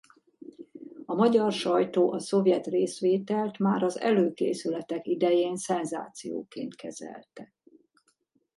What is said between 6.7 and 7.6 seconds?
kezelte.